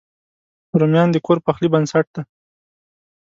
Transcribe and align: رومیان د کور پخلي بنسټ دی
رومیان 0.79 1.09
د 1.11 1.17
کور 1.25 1.37
پخلي 1.45 1.67
بنسټ 1.73 2.05
دی 2.15 2.21